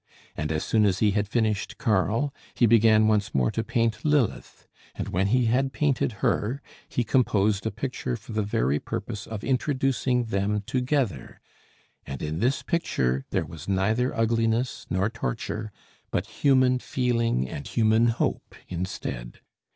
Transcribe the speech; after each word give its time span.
And 0.35 0.51
as 0.51 0.63
soon 0.65 0.83
as 0.87 0.97
he 0.97 1.11
had 1.11 1.27
finished 1.27 1.77
Karl, 1.77 2.33
he 2.55 2.65
began 2.65 3.07
once 3.07 3.35
more 3.35 3.51
to 3.51 3.63
paint 3.63 4.03
Lilith; 4.03 4.65
and 4.95 5.09
when 5.09 5.27
he 5.27 5.45
had 5.45 5.73
painted 5.73 6.11
her, 6.25 6.59
he 6.89 7.03
composed 7.03 7.67
a 7.67 7.71
picture 7.71 8.15
for 8.15 8.31
the 8.31 8.41
very 8.41 8.79
purpose 8.79 9.27
of 9.27 9.43
introducing 9.43 10.23
them 10.23 10.61
together; 10.65 11.39
and 12.03 12.23
in 12.23 12.39
this 12.39 12.63
picture 12.63 13.25
there 13.29 13.45
was 13.45 13.67
neither 13.69 14.11
ugliness 14.17 14.87
nor 14.89 15.07
torture, 15.07 15.71
but 16.09 16.25
human 16.25 16.79
feeling 16.79 17.47
and 17.47 17.67
human 17.67 18.07
hope 18.07 18.55
instead. 18.69 19.39